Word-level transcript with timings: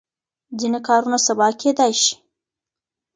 ځینې 0.59 0.79
کارونه 0.87 1.17
سبا 1.27 1.47
کېدای 1.61 1.93
شي. 2.03 2.13